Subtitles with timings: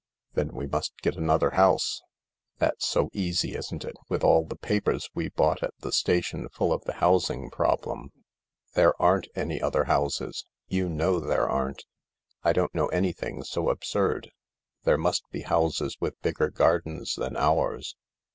[0.33, 2.01] "Then we must get another house."
[2.57, 6.73] "That's so easy, isn't it, with all the papers we bought at the station full
[6.73, 8.09] of the housing problem?
[8.73, 10.43] There aren't any other houses.
[10.65, 11.85] You know there aren't.""
[12.43, 14.31] I don't know anything so absurd.
[14.85, 17.95] There must be 44 THE LARK houses with bigger gardens than ours.